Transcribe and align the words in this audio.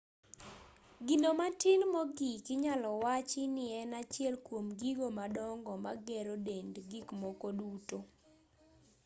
gino 1.07 1.29
matin 1.39 1.79
mogik 1.93 2.45
inyalo 2.55 2.89
wachi 3.03 3.41
nien 3.55 3.91
achiel 4.01 4.35
kuom 4.45 4.65
gigo 4.79 5.07
madongo 5.19 5.73
magero 5.85 6.33
dend 6.47 6.73
gikmoko 6.89 7.47
duto 7.59 7.97